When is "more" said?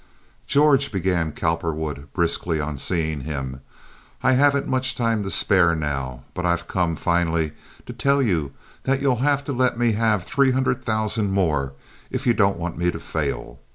11.33-11.73